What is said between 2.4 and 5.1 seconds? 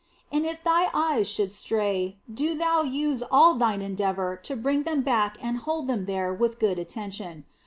thou use all thine endeavour to bring them